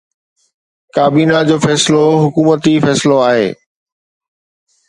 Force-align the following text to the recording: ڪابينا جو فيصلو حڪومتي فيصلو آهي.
ڪابينا 0.95 1.37
جو 1.49 1.57
فيصلو 1.65 2.01
حڪومتي 2.23 2.73
فيصلو 2.85 3.21
آهي. 3.29 3.47